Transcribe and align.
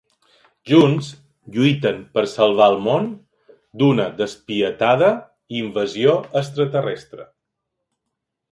Junts, 0.69 1.09
lluiten 1.57 1.99
per 2.17 2.23
salvar 2.31 2.69
el 2.73 2.79
món 2.87 3.05
d'una 3.83 4.09
despietada 4.23 5.13
invasió 5.61 6.19
extraterrestre. 6.43 7.31